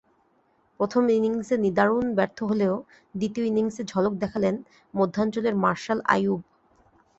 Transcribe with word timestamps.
প্রথম 0.79 1.03
ইনিংসে 1.09 1.55
নিদারুণ 1.57 2.05
ব্যর্থ 2.17 2.37
হলেও 2.43 2.75
দ্বিতীয় 3.15 3.45
ইনিংসে 3.47 3.81
ঝলক 3.83 4.13
দেখালেন 4.23 4.55
মধ্যাঞ্চলের 4.93 5.55
মার্শাল 5.63 5.99
আইয়ুব। 6.05 6.41